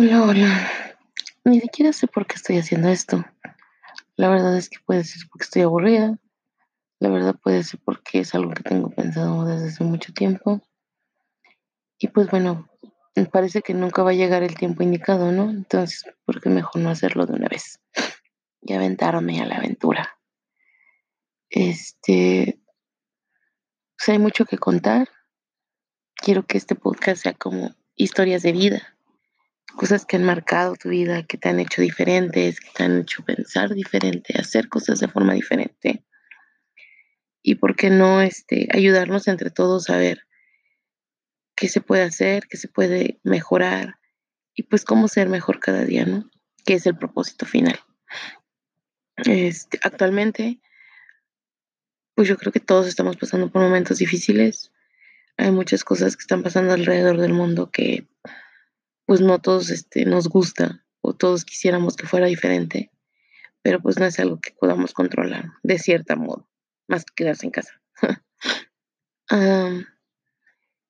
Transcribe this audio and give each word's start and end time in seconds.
Hola, 0.00 0.22
hola. 0.22 0.70
Ni 1.44 1.58
siquiera 1.58 1.92
sé 1.92 2.06
por 2.06 2.24
qué 2.24 2.36
estoy 2.36 2.58
haciendo 2.58 2.88
esto. 2.88 3.24
La 4.14 4.28
verdad 4.28 4.56
es 4.56 4.70
que 4.70 4.78
puede 4.86 5.02
ser 5.02 5.22
porque 5.28 5.42
estoy 5.42 5.62
aburrida. 5.62 6.16
La 7.00 7.08
verdad 7.08 7.34
puede 7.34 7.64
ser 7.64 7.80
porque 7.84 8.20
es 8.20 8.32
algo 8.32 8.52
que 8.52 8.62
tengo 8.62 8.90
pensado 8.90 9.44
desde 9.44 9.70
hace 9.70 9.82
mucho 9.82 10.12
tiempo. 10.12 10.60
Y 11.98 12.06
pues 12.06 12.30
bueno, 12.30 12.68
parece 13.32 13.60
que 13.60 13.74
nunca 13.74 14.04
va 14.04 14.10
a 14.10 14.14
llegar 14.14 14.44
el 14.44 14.54
tiempo 14.54 14.84
indicado, 14.84 15.32
¿no? 15.32 15.50
Entonces, 15.50 16.04
¿por 16.24 16.40
qué 16.40 16.48
mejor 16.48 16.80
no 16.80 16.90
hacerlo 16.90 17.26
de 17.26 17.32
una 17.32 17.48
vez? 17.48 17.80
Y 18.62 18.74
aventarme 18.74 19.40
a 19.40 19.46
la 19.46 19.56
aventura. 19.56 20.16
Este, 21.50 22.60
pues 23.96 24.08
hay 24.10 24.20
mucho 24.20 24.44
que 24.44 24.58
contar. 24.58 25.08
Quiero 26.14 26.46
que 26.46 26.56
este 26.56 26.76
podcast 26.76 27.24
sea 27.24 27.34
como 27.34 27.74
historias 27.96 28.42
de 28.42 28.52
vida 28.52 28.97
cosas 29.78 30.04
que 30.04 30.16
han 30.16 30.24
marcado 30.24 30.74
tu 30.74 30.88
vida, 30.88 31.22
que 31.22 31.38
te 31.38 31.48
han 31.48 31.60
hecho 31.60 31.80
diferentes, 31.80 32.58
que 32.58 32.70
te 32.74 32.82
han 32.82 33.02
hecho 33.02 33.24
pensar 33.24 33.72
diferente, 33.72 34.36
hacer 34.36 34.68
cosas 34.68 34.98
de 34.98 35.06
forma 35.06 35.34
diferente. 35.34 36.04
Y 37.42 37.54
por 37.54 37.76
qué 37.76 37.88
no 37.88 38.20
este, 38.20 38.68
ayudarnos 38.72 39.28
entre 39.28 39.50
todos 39.50 39.88
a 39.88 39.96
ver 39.96 40.26
qué 41.54 41.68
se 41.68 41.80
puede 41.80 42.02
hacer, 42.02 42.48
qué 42.50 42.56
se 42.56 42.66
puede 42.66 43.20
mejorar 43.22 43.94
y 44.52 44.64
pues 44.64 44.84
cómo 44.84 45.06
ser 45.06 45.28
mejor 45.28 45.60
cada 45.60 45.84
día, 45.84 46.04
¿no? 46.04 46.28
Que 46.66 46.74
es 46.74 46.84
el 46.86 46.98
propósito 46.98 47.46
final. 47.46 47.78
Este, 49.16 49.78
actualmente, 49.84 50.60
pues 52.16 52.26
yo 52.26 52.36
creo 52.36 52.52
que 52.52 52.60
todos 52.60 52.88
estamos 52.88 53.16
pasando 53.16 53.48
por 53.48 53.62
momentos 53.62 53.98
difíciles. 53.98 54.72
Hay 55.36 55.52
muchas 55.52 55.84
cosas 55.84 56.16
que 56.16 56.22
están 56.22 56.42
pasando 56.42 56.72
alrededor 56.74 57.18
del 57.18 57.32
mundo 57.32 57.70
que 57.70 58.08
pues 59.08 59.22
no 59.22 59.38
todos 59.40 59.70
este, 59.70 60.04
nos 60.04 60.28
gusta 60.28 60.84
o 61.00 61.14
todos 61.14 61.46
quisiéramos 61.46 61.96
que 61.96 62.06
fuera 62.06 62.26
diferente, 62.26 62.92
pero 63.62 63.80
pues 63.80 63.98
no 63.98 64.04
es 64.04 64.20
algo 64.20 64.38
que 64.38 64.50
podamos 64.50 64.92
controlar 64.92 65.46
de 65.62 65.78
cierta 65.78 66.14
modo, 66.14 66.46
más 66.88 67.06
que 67.06 67.14
quedarse 67.14 67.46
en 67.46 67.52
casa. 67.52 67.80
um, 69.30 69.82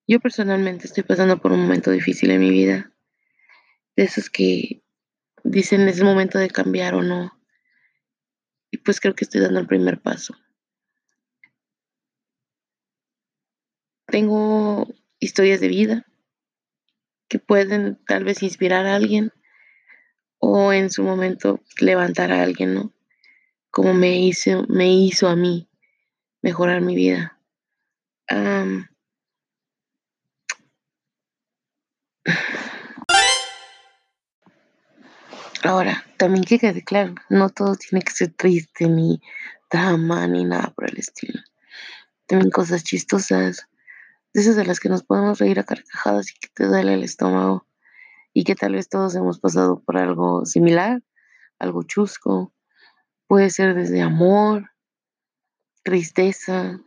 yo 0.09 0.19
personalmente 0.19 0.89
estoy 0.89 1.05
pasando 1.05 1.41
por 1.41 1.53
un 1.53 1.61
momento 1.61 1.93
difícil 1.93 2.33
en 2.33 2.41
mi 2.41 2.51
vida, 2.51 2.93
de 3.95 4.03
esos 4.03 4.31
que 4.31 4.83
dicen 5.45 5.87
es 5.87 5.99
el 5.99 6.05
momento 6.05 6.41
de 6.41 6.51
cambiar 6.51 6.97
o 6.97 7.03
no, 7.05 7.41
y 8.73 8.79
pues 8.79 8.99
creo 8.99 9.15
que 9.15 9.27
estoy 9.27 9.43
dando 9.43 9.61
el 9.61 9.69
primer 9.69 10.03
paso. 10.03 10.35
Tengo 14.09 14.89
historias 15.21 15.61
de 15.61 15.69
vida 15.69 16.08
que 17.29 17.39
pueden 17.39 17.99
tal 18.07 18.25
vez 18.25 18.43
inspirar 18.43 18.87
a 18.87 18.97
alguien 18.97 19.33
o 20.39 20.73
en 20.73 20.91
su 20.91 21.03
momento 21.03 21.61
levantar 21.81 22.33
a 22.33 22.43
alguien, 22.43 22.75
¿no? 22.75 22.93
Como 23.71 23.95
me 23.95 24.19
hizo, 24.19 24.65
me 24.69 24.93
hizo 24.93 25.29
a 25.29 25.37
mí 25.37 25.69
mejorar 26.43 26.81
mi 26.81 26.97
vida. 26.97 27.39
Ahora, 35.65 36.05
también 36.17 36.45
que 36.45 36.59
quede 36.59 36.83
claro, 36.83 37.15
no 37.29 37.51
todo 37.51 37.75
tiene 37.75 38.03
que 38.03 38.13
ser 38.13 38.33
triste, 38.33 38.89
ni 38.89 39.21
drama, 39.71 40.27
ni 40.27 40.45
nada 40.45 40.73
por 40.75 40.89
el 40.89 40.99
estilo. 40.99 41.41
También 42.27 42.51
cosas 42.51 42.85
chistosas, 42.85 43.68
de 44.47 44.55
de 44.55 44.65
las 44.65 44.79
que 44.79 44.89
nos 44.89 45.03
podemos 45.03 45.39
reír 45.39 45.59
a 45.59 45.65
carcajadas 45.65 46.31
y 46.31 46.35
que 46.39 46.49
te 46.55 46.67
duele 46.67 46.95
el 46.95 47.03
estómago 47.03 47.67
y 48.33 48.45
que 48.45 48.55
tal 48.55 48.75
vez 48.75 48.89
todos 48.89 49.15
hemos 49.17 49.41
pasado 49.41 49.81
por 49.81 49.97
algo 49.97 50.47
similar, 50.47 51.03
algo 51.59 51.83
chusco. 51.83 52.53
Puede 53.27 53.51
ser 53.51 53.75
desde 53.75 54.01
amor, 54.01 54.71
tristeza, 55.83 56.81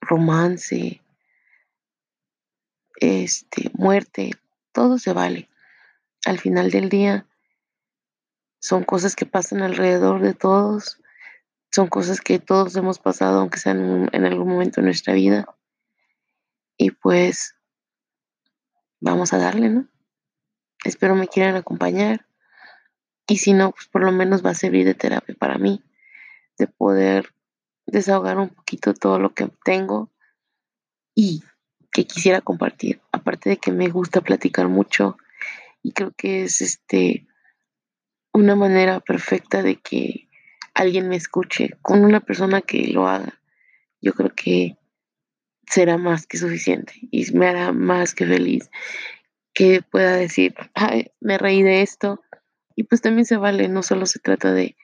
romance, 0.00 1.02
este, 3.00 3.70
muerte, 3.74 4.30
todo 4.72 4.98
se 4.98 5.12
vale. 5.12 5.48
Al 6.24 6.38
final 6.38 6.70
del 6.70 6.88
día 6.88 7.26
son 8.60 8.84
cosas 8.84 9.16
que 9.16 9.26
pasan 9.26 9.62
alrededor 9.62 10.22
de 10.22 10.34
todos, 10.34 11.00
son 11.72 11.88
cosas 11.88 12.20
que 12.20 12.38
todos 12.38 12.76
hemos 12.76 13.00
pasado, 13.00 13.40
aunque 13.40 13.58
sean 13.58 14.08
en 14.12 14.24
algún 14.24 14.48
momento 14.48 14.80
de 14.80 14.86
nuestra 14.86 15.14
vida. 15.14 15.46
Y 16.78 16.92
pues 16.92 17.56
vamos 19.00 19.34
a 19.34 19.38
darle, 19.38 19.68
¿no? 19.68 19.88
Espero 20.84 21.14
me 21.14 21.28
quieran 21.28 21.56
acompañar. 21.56 22.26
Y 23.26 23.38
si 23.38 23.52
no, 23.52 23.72
pues 23.72 23.86
por 23.88 24.02
lo 24.02 24.12
menos 24.12 24.44
va 24.44 24.50
a 24.50 24.54
servir 24.54 24.86
de 24.86 24.94
terapia 24.94 25.34
para 25.38 25.58
mí, 25.58 25.84
de 26.56 26.66
poder 26.66 27.34
desahogar 27.84 28.38
un 28.38 28.48
poquito 28.48 28.94
todo 28.94 29.18
lo 29.18 29.34
que 29.34 29.50
tengo 29.64 30.10
y 31.14 31.42
que 31.92 32.06
quisiera 32.06 32.40
compartir. 32.40 33.02
Aparte 33.12 33.50
de 33.50 33.56
que 33.58 33.72
me 33.72 33.88
gusta 33.88 34.22
platicar 34.22 34.68
mucho 34.68 35.18
y 35.82 35.92
creo 35.92 36.12
que 36.16 36.44
es 36.44 36.60
este 36.60 37.26
una 38.32 38.54
manera 38.54 39.00
perfecta 39.00 39.62
de 39.62 39.76
que 39.76 40.28
alguien 40.74 41.08
me 41.08 41.16
escuche 41.16 41.76
con 41.82 42.04
una 42.04 42.20
persona 42.20 42.62
que 42.62 42.86
lo 42.86 43.08
haga. 43.08 43.40
Yo 44.00 44.14
creo 44.14 44.32
que 44.34 44.77
será 45.68 45.96
más 45.96 46.26
que 46.26 46.38
suficiente 46.38 46.94
y 47.10 47.30
me 47.32 47.46
hará 47.46 47.72
más 47.72 48.14
que 48.14 48.26
feliz 48.26 48.70
que 49.54 49.82
pueda 49.82 50.16
decir, 50.16 50.54
Ay, 50.74 51.10
me 51.20 51.36
reí 51.36 51.62
de 51.62 51.82
esto. 51.82 52.22
Y 52.76 52.84
pues 52.84 53.00
también 53.00 53.26
se 53.26 53.36
vale, 53.36 53.68
no 53.68 53.82
solo 53.82 54.06
se 54.06 54.20
trata 54.20 54.52
de 54.52 54.76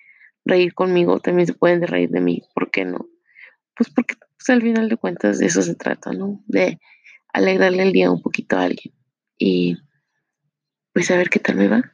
reír 0.44 0.74
conmigo, 0.74 1.20
también 1.20 1.46
se 1.46 1.54
pueden 1.54 1.86
reír 1.86 2.10
de 2.10 2.20
mí, 2.20 2.42
¿por 2.54 2.70
qué 2.72 2.84
no? 2.84 3.06
Pues 3.76 3.90
porque 3.90 4.16
pues, 4.36 4.50
al 4.50 4.62
final 4.62 4.88
de 4.88 4.96
cuentas 4.96 5.38
de 5.38 5.46
eso 5.46 5.62
se 5.62 5.76
trata, 5.76 6.12
¿no? 6.12 6.42
De 6.46 6.80
alegrarle 7.32 7.84
el 7.84 7.92
día 7.92 8.10
un 8.10 8.20
poquito 8.20 8.56
a 8.56 8.64
alguien 8.64 8.94
y 9.38 9.76
pues 10.92 11.10
a 11.10 11.16
ver 11.16 11.30
qué 11.30 11.38
tal 11.38 11.56
me 11.56 11.68
va. 11.68 11.93